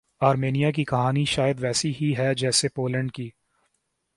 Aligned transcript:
Armenia 0.21 0.71
کی 0.71 0.83
کہانی 0.83 1.25
شاید 1.25 1.61
ویسےہی 1.61 2.13
ہے 2.17 2.33
جیسے 2.33 2.69
پولینڈ 2.69 3.11
کی 3.11 3.29